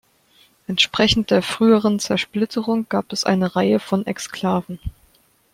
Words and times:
Entsprechend 0.65 1.29
der 1.29 1.43
früheren 1.43 1.99
Zersplitterung 1.99 2.87
gab 2.89 3.13
es 3.13 3.23
eine 3.23 3.55
Reihe 3.55 3.79
von 3.79 4.07
Exklaven. 4.07 4.79